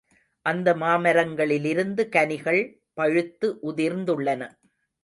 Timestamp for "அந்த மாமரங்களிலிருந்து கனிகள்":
0.45-2.61